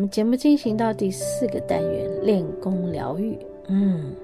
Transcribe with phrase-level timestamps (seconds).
[0.00, 3.38] 我们节目进行到第四个单元——练功疗愈。
[3.66, 4.14] 嗯，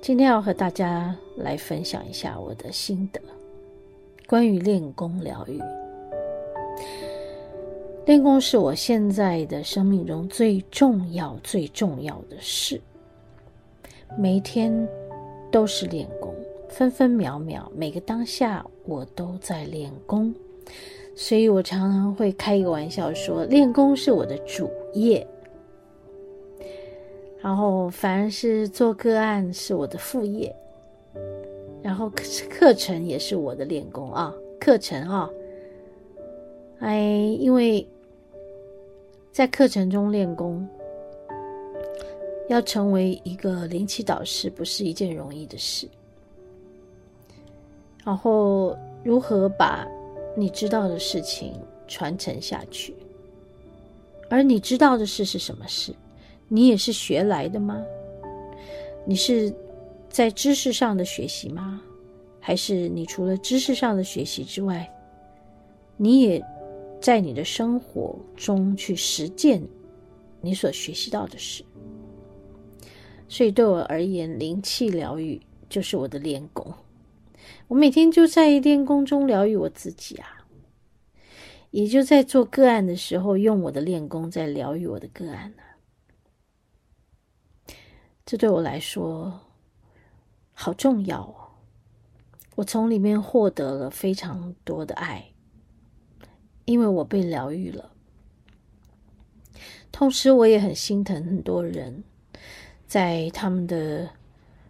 [0.00, 3.20] 今天要和大家来分享一下我的心得，
[4.26, 5.60] 关于练功疗愈。
[8.06, 12.80] 练功是我现在的生命中最重要、最重要的事。
[14.18, 14.72] 每一天
[15.52, 16.34] 都是练功，
[16.66, 20.34] 分分秒秒，每个当下我都在练功。
[21.20, 25.24] 所以我常常会开一个玩笑说，练功是我的主业，
[27.42, 30.50] 然后凡是做个案是我的副业，
[31.82, 32.10] 然后
[32.48, 35.30] 课程也是我的练功啊，课程啊，
[36.78, 36.98] 哎，
[37.38, 37.86] 因为。
[39.30, 40.68] 在课程中练功，
[42.48, 45.88] 要成为一个灵气导师不是一件容易的事。
[48.04, 49.86] 然后，如何把
[50.36, 51.52] 你知道的事情
[51.86, 52.94] 传承下去？
[54.28, 55.94] 而你知道的事是什么事？
[56.48, 57.82] 你也是学来的吗？
[59.04, 59.52] 你是
[60.08, 61.80] 在知识上的学习吗？
[62.38, 64.88] 还是你除了知识上的学习之外，
[65.96, 66.42] 你也？
[67.00, 69.66] 在你的生活中去实践
[70.42, 71.64] 你所学习到的事，
[73.26, 76.70] 所以对我而言，灵气疗愈就是我的练功。
[77.68, 80.46] 我每天就在练功中疗愈我自己啊，
[81.70, 85.62] 也就在做个案的时候，用我的练功在疗愈我的个案呢、
[88.24, 89.40] 这对我来说
[90.52, 91.34] 好重要哦，
[92.56, 95.26] 我从里面获得了非常多的爱。
[96.66, 97.90] 因为我被疗愈了，
[99.90, 102.04] 同时我也很心疼很多人，
[102.86, 104.10] 在他们的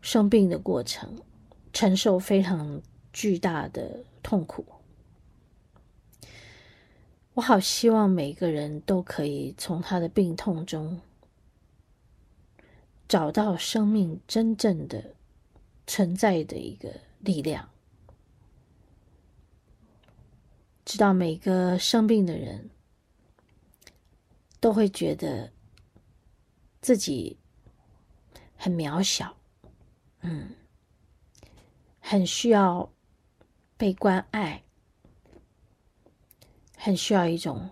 [0.00, 1.16] 生病的过程，
[1.74, 2.80] 承受非常
[3.12, 4.64] 巨大的痛苦。
[7.34, 11.00] 我好希望每个人都可以从他的病痛中
[13.08, 15.14] 找到生命真正的
[15.86, 17.68] 存在的一个力量。
[20.84, 22.70] 知道每个生病的人
[24.60, 25.50] 都会觉得
[26.80, 27.36] 自己
[28.56, 29.36] 很渺小，
[30.20, 30.50] 嗯，
[32.06, 32.92] 很需要
[33.78, 34.62] 被关爱，
[36.76, 37.70] 很需要一种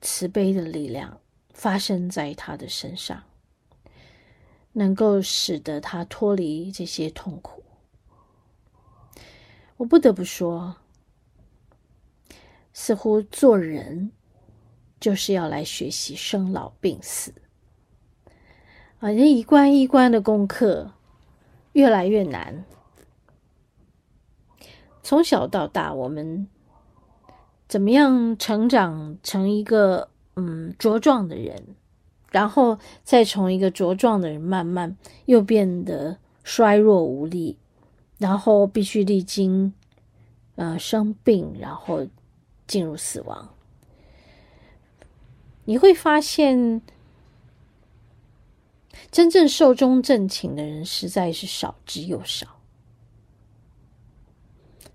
[0.00, 1.20] 慈悲的力量
[1.52, 3.22] 发生在他的身上，
[4.72, 7.62] 能够使得他脱离这些痛苦。
[9.76, 10.76] 我不得不说。
[12.72, 14.10] 似乎做人
[14.98, 17.34] 就是要来学习生老病死
[19.00, 19.10] 啊！
[19.10, 20.94] 人一关一关的功课
[21.72, 22.64] 越来越难。
[25.10, 26.46] 从小到大，我们
[27.66, 31.64] 怎么样成长成一个嗯茁壮的人，
[32.30, 37.58] 然后再从一个茁壮的人慢慢又变得衰弱无力，
[38.18, 39.74] 然后必须历经
[40.54, 42.06] 呃生病，然后。
[42.68, 43.48] 进入死亡，
[45.64, 46.80] 你会发现，
[49.10, 52.59] 真正寿终正寝的人实在是少之又少。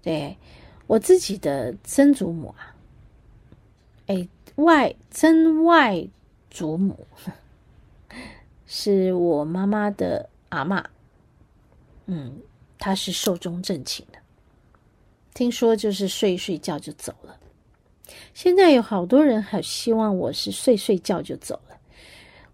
[0.05, 0.38] 对，
[0.85, 2.75] 我自己的曾祖母啊，
[4.05, 4.27] 哎，
[4.57, 6.07] 外曾外
[6.51, 7.07] 祖母
[8.67, 10.85] 是我妈妈的阿嬷，
[12.05, 12.40] 嗯，
[12.78, 14.19] 她是寿终正寝的，
[15.34, 17.40] 听说就是睡一睡觉就走了。
[18.35, 21.75] 现在有好多人很希望我是睡睡觉就走了，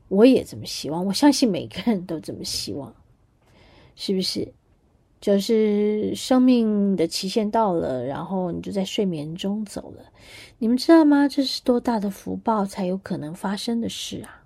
[0.08, 1.06] 我也这么希望。
[1.06, 2.96] 我相信每个人都这么希望，
[3.98, 4.54] 是不是？
[5.22, 10.04] 就是生命的期限到了，然后你就在睡眠中走了。
[10.58, 11.28] 你们知道吗？
[11.30, 14.44] 这是多大的福报才有可能发生的事啊！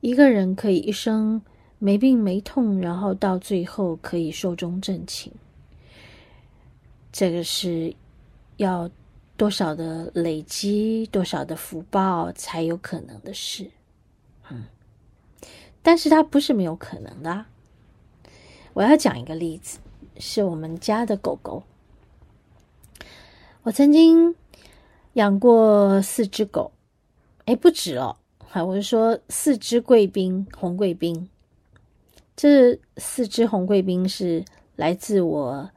[0.00, 1.40] 一个人可以一生
[1.78, 5.30] 没病没痛，然后到最后可以寿终正寝，
[7.12, 7.94] 这个是
[8.56, 8.90] 要。
[9.36, 13.68] 多少的累积，多少的福报才有可能的事，
[14.48, 14.62] 嗯，
[15.82, 17.44] 但是它不是没有可能的啊。
[18.74, 19.78] 我要讲一个例子，
[20.18, 21.62] 是我们家的狗狗。
[23.62, 24.34] 我曾经
[25.14, 26.72] 养过四只狗，
[27.46, 28.16] 哎，不止哦，
[28.52, 31.28] 我是说四只贵宾，红贵宾。
[32.36, 34.44] 这四只红贵宾是
[34.74, 35.70] 来自我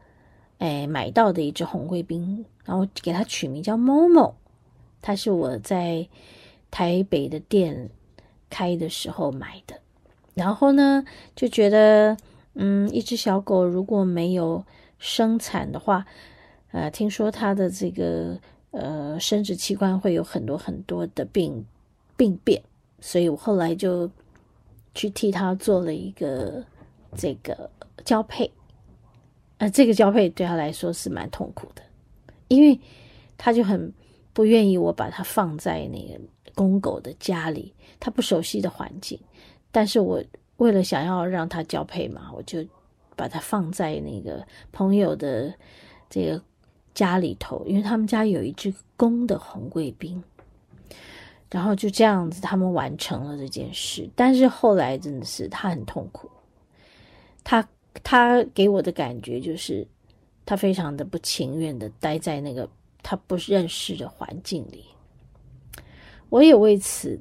[0.57, 2.45] 哎买到的一只红贵宾。
[2.65, 4.33] 然后给它取名叫 Momo，
[5.01, 6.05] 它是我在
[6.69, 7.89] 台北的店
[8.49, 9.79] 开的时候买的。
[10.33, 12.17] 然后呢，就觉得，
[12.59, 14.65] 嗯，一只小狗如果没有
[14.97, 16.05] 生产的话，
[16.71, 18.39] 呃，听说它的这个
[18.71, 21.63] 呃，生殖器官会有很多很多的病
[22.15, 22.61] 病变，
[22.99, 24.09] 所以我后来就
[24.95, 26.63] 去替他做了一个
[27.15, 27.69] 这个
[28.03, 28.51] 交配。
[29.59, 31.81] 呃，这个交配对他来说是蛮痛苦的，
[32.47, 32.79] 因为
[33.37, 33.93] 他就很
[34.33, 36.19] 不愿意我把它放在那个
[36.55, 39.19] 公狗的家里，他不熟悉的环境。
[39.71, 40.23] 但是我
[40.57, 42.65] 为了想要让他交配嘛，我就
[43.15, 45.53] 把他放在那个朋友的
[46.09, 46.41] 这个
[46.93, 50.23] 家里头，因为他们家有一只公的红贵宾，
[51.49, 54.09] 然后就这样子，他们完成了这件事。
[54.15, 56.29] 但是后来真的是他很痛苦，
[57.43, 57.67] 他。
[58.03, 59.85] 他给我的感觉就是，
[60.45, 62.69] 他非常的不情愿的待在那个
[63.01, 64.85] 他不认识的环境里。
[66.29, 67.19] 我也为此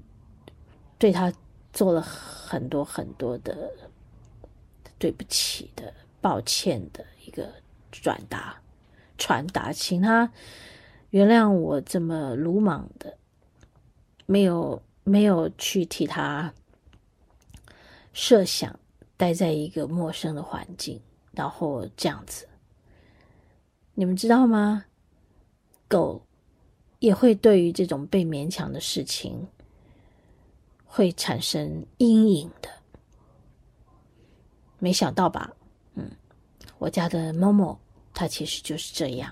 [0.98, 1.32] 对他
[1.76, 3.70] 做了很多很多的
[4.99, 5.93] 对不起的、
[6.23, 7.52] 抱歉的一个
[7.93, 8.58] 转达、
[9.19, 10.32] 传达，请他
[11.11, 13.19] 原谅我这么鲁莽的，
[14.25, 16.52] 没有没有去替他
[18.12, 18.75] 设想。
[19.19, 21.00] 待在一个陌生的环境，
[21.32, 22.46] 然后这样子，
[23.94, 24.84] 你们知道吗？
[25.88, 26.20] 狗
[26.99, 29.49] 也会对于这种被勉强的事情
[30.96, 32.70] 会产生阴影的。
[34.78, 35.52] 没想到吧？
[35.94, 36.10] 嗯，
[36.78, 37.78] 我家的猫猫
[38.14, 39.31] 它其实就是这样。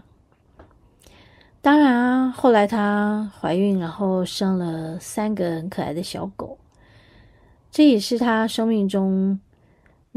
[1.63, 6.59] 当然啊，后来她怀孕，然后生了三个很可爱的小狗，
[7.71, 9.41] 这也是她生命中。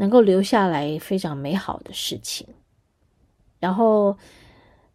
[0.00, 2.46] 能够留下来非常美好的事情。
[3.58, 4.16] 然后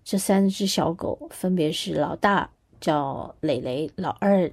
[0.02, 2.50] 这三只小狗分别是老大
[2.80, 4.50] 叫蕾蕾，老二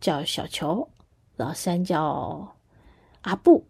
[0.00, 0.88] 叫小球，
[1.36, 2.56] 老三叫
[3.22, 3.64] 阿布。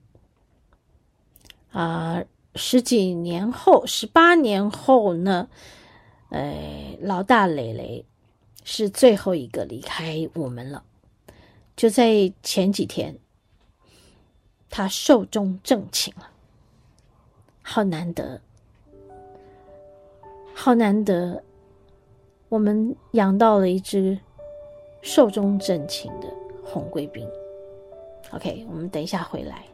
[1.73, 2.25] 啊，
[2.55, 5.49] 十几年后，十八年后呢，
[6.31, 8.05] 呃，老大蕾蕾
[8.65, 10.83] 是最后一个离开我们了，
[11.77, 13.19] 就在前几天。
[14.69, 16.29] 他寿终正寝了，
[17.63, 18.41] 好难得，
[20.55, 21.43] 好难得，
[22.49, 24.19] 我们养到了一只
[25.03, 26.27] 寿终正寝的
[26.65, 27.27] 红贵宾。
[28.33, 29.65] OK，我们等一下回来。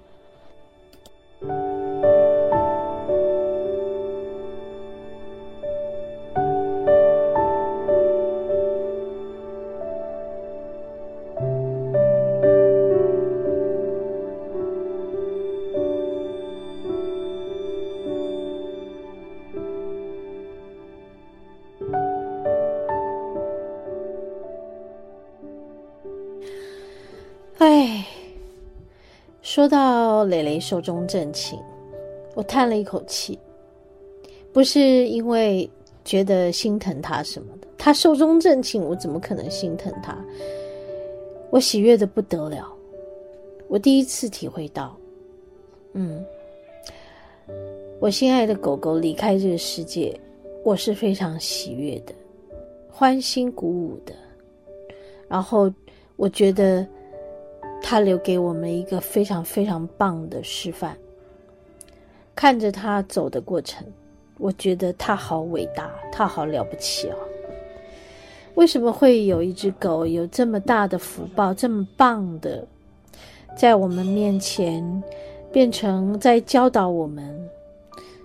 [30.33, 31.59] 到蕾蕾寿终正寝，
[32.35, 33.39] 我叹了一口气，
[34.51, 35.69] 不是因为
[36.07, 40.17] 觉得心疼他什么的，他寿终正寝，我怎么可能心疼他？
[41.51, 42.73] 我喜悦的不得了，
[43.69, 44.97] 我第一次体会到，
[45.93, 46.25] 嗯，
[48.01, 50.19] 我心爱的狗狗离开这个世界，
[50.65, 52.15] 我是非常喜悦的，
[52.91, 54.15] 欢欣鼓舞的，
[55.29, 55.71] 然后
[56.17, 56.87] 我觉得。
[57.83, 60.97] 他留给我们一个非常非常棒的示范。
[62.35, 63.87] 看着他走的过程，
[64.39, 67.17] 我觉得他好伟大，他好了不起哦。
[68.55, 72.67] 为什么会有一只狗有这么大的福报，这么棒的，
[73.57, 75.03] 在我们面前
[75.51, 77.49] 变成在教导我们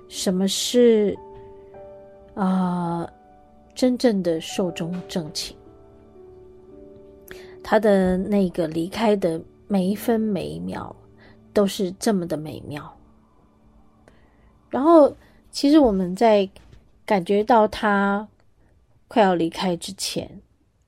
[0.08, 1.18] 什么是
[2.34, 3.10] 啊、
[3.74, 5.57] 真正的寿终正寝？
[7.70, 10.96] 他的那个离开的每一分每一秒
[11.52, 12.98] 都是这么的美妙。
[14.70, 15.14] 然后，
[15.52, 16.50] 其实我们在
[17.06, 18.26] 感觉到他
[19.10, 20.40] 快要离开之前，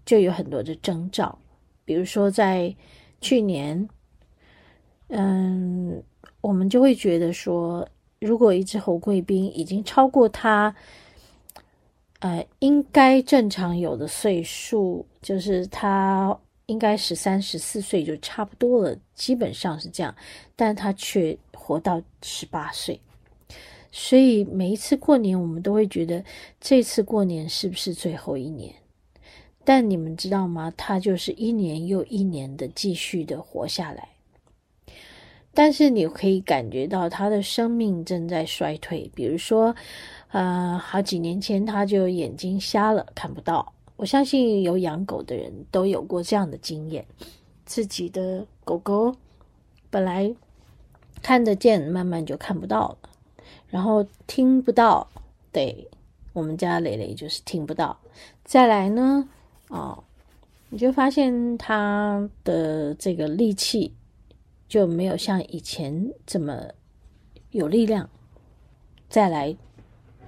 [0.05, 1.37] 就有很多的征兆。
[1.83, 2.73] 比如说，在
[3.19, 3.89] 去年，
[5.09, 6.01] 嗯，
[6.39, 7.85] 我们就会觉得说，
[8.21, 10.73] 如果一只侯贵宾已经超过他，
[12.19, 16.39] 呃，应该正常有的岁数，就是他。
[16.69, 20.15] 应该十三、十四岁就差不多了，基本上是这样，
[20.55, 22.99] 但他却活到十八岁，
[23.91, 26.23] 所以每一次过年，我们都会觉得
[26.61, 28.71] 这次过年是不是最后一年？
[29.65, 30.71] 但你们知道吗？
[30.77, 34.09] 他就是一年又一年的继续的活下来，
[35.53, 39.75] 但是你可以感觉到他的生命正在衰退，比如说，
[40.29, 43.73] 呃，好几年前他就眼睛瞎了，看不到。
[43.99, 47.05] 我相信有养狗的人都有过这样的经验，
[47.65, 49.13] 自己的狗狗
[49.89, 50.33] 本来
[51.21, 53.09] 看得见，慢慢就看不到了，
[53.67, 55.09] 然后听不到。
[55.51, 55.89] 对，
[56.31, 57.99] 我们家蕾蕾就是听不到，
[58.45, 59.27] 再来呢，
[59.67, 60.01] 哦，
[60.69, 63.93] 你就发现它的这个力气
[64.69, 66.67] 就没有像以前这么
[67.51, 68.09] 有力量。
[69.09, 69.57] 再来，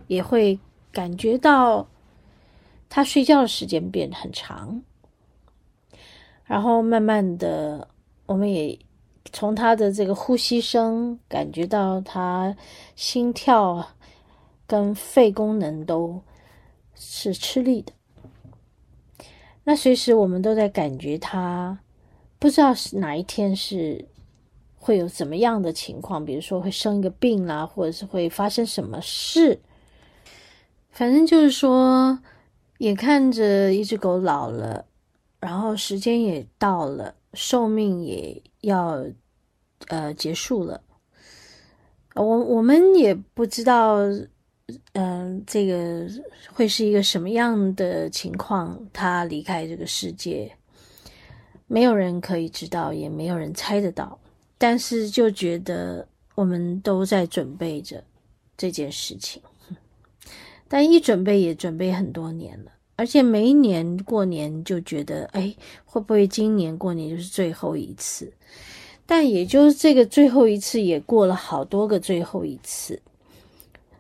[0.08, 0.60] 也会
[0.92, 1.88] 感觉到
[2.94, 4.82] 他睡觉的时间变很长。
[6.44, 7.88] 然后慢慢的，
[8.26, 8.78] 我们也
[9.32, 12.54] 从他的这个呼吸声感觉到他
[12.98, 13.88] 心跳
[14.68, 16.22] 跟肺功能都
[16.94, 17.94] 是吃力的。
[19.64, 21.80] 那随时我们都在感觉他，
[22.38, 24.06] 不知道是哪一天是
[24.76, 29.58] 会有怎么样的情况，比如说会生一个病啦，或者是会发生什么事。
[30.90, 32.20] 反正就是说，
[32.82, 34.86] 眼看着一只狗老了，
[35.40, 39.06] 然后时间也到了，寿命也要
[39.88, 40.82] 呃结束了。
[42.16, 43.98] 我我们也不知道。
[44.94, 46.08] 嗯，这个
[46.54, 48.80] 会是一个什么样的情况？
[48.94, 50.50] 他离开这个世界，
[51.68, 54.18] 没有人可以知道，也没有人猜得到。
[54.58, 58.02] 但是就觉得我们都在准备着
[58.56, 59.42] 这件事情，
[60.72, 68.32] 但一准备也准备很多年了，而且每一年过年就觉得，哎，会不会今年过年就是最后一次？
[69.06, 72.98] 但也就是这个最后一次，也过了好多个最后一次。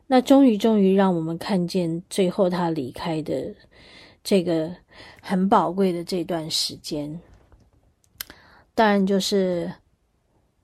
[0.08, 3.54] 那终于，终于让我们看见最后他离开的
[4.24, 4.74] 这个
[5.22, 7.20] 很宝贵的这段时间。
[8.74, 9.70] 当然，就是，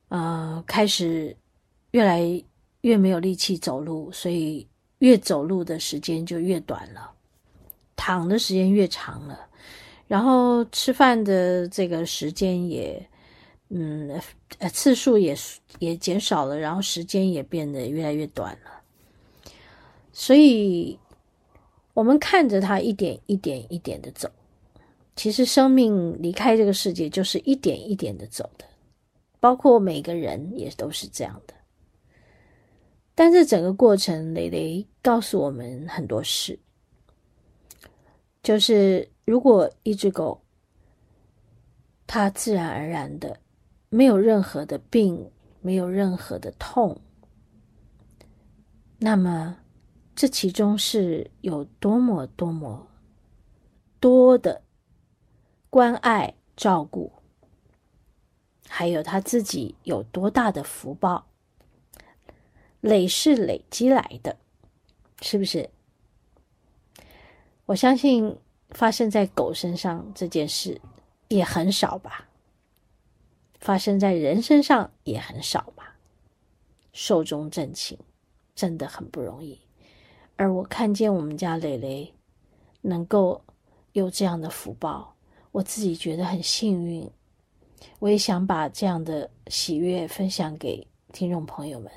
[0.07, 1.35] 呃，开始
[1.91, 2.41] 越来
[2.79, 4.65] 越没有力气走路，所以
[4.99, 7.11] 越走路的时间就越短了，
[7.95, 9.47] 躺的时间越长了，
[10.07, 13.07] 然后吃饭的这个时间也，
[13.69, 14.19] 嗯，
[14.59, 15.35] 呃，次数也
[15.79, 18.71] 也减少了，然后时间也变得越来越短了。
[20.11, 20.97] 所以，
[21.93, 24.27] 我们看着他一点一点一点的走，
[25.15, 28.65] 其实生命离开这个世界就是一点一点的走的，
[29.39, 31.53] 包括每个人也都是这样的。
[33.17, 36.59] 但这整个过程，雷雷告诉我们很多事，
[38.43, 40.39] 就是如果一只狗，
[42.05, 43.39] 它自然而然的
[43.89, 45.31] 没有任何的病，
[45.61, 47.01] 没有任何的痛，
[48.99, 49.57] 那么。
[50.19, 52.87] 这其中是有多么多么
[53.99, 54.63] 多的
[55.69, 57.11] 关爱照顾，
[58.67, 61.23] 还有他自己有多大的福报，
[62.81, 64.37] 累是累积来的，
[65.21, 65.69] 是不是？
[67.65, 68.37] 我相信
[68.69, 70.79] 发生在狗身上这件事
[71.27, 72.29] 也很少吧，
[73.59, 75.97] 发生在人身上也很少吧，
[76.93, 77.97] 寿终正寝
[78.55, 79.59] 真的很不容易。
[80.37, 82.13] 而我看见我们家蕾蕾
[82.81, 83.43] 能够
[83.91, 85.15] 有这样的福报，
[85.51, 87.09] 我自己觉得很幸运。
[87.99, 91.91] 我也想把这样的喜悦分享给听众朋友们。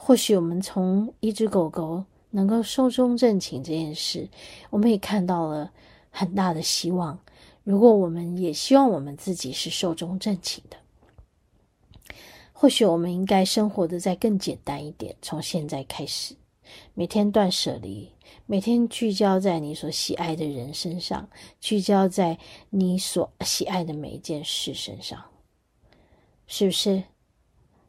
[0.00, 4.28] 或许我们从一只狗狗能够寿终正寝这件事，
[4.70, 5.70] 我们也看到了
[6.08, 7.18] 很大的希望。
[7.64, 10.78] 如果我们也希望我们自己是寿终正寝的，
[12.52, 16.34] 或许我们应该生活得再更简单一点，从现在开始。
[16.94, 18.10] 每天断舍离，
[18.46, 21.28] 每天聚焦在你所喜爱的人身上，
[21.60, 22.38] 聚焦在
[22.70, 25.24] 你所喜爱的每一件事身上，
[26.46, 27.02] 是不是？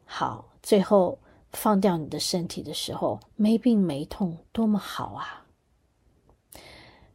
[0.06, 1.18] 好，最后
[1.52, 5.44] 放掉你的身体的时候，没病没痛，多么好啊！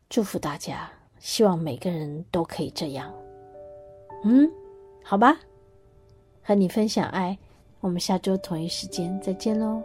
[0.09, 3.13] 祝福大家，希望每个人都可以这样。
[4.23, 4.49] 嗯，
[5.03, 5.37] 好吧，
[6.41, 7.37] 和你分享爱，
[7.79, 9.81] 我们下周同一时间再见喽。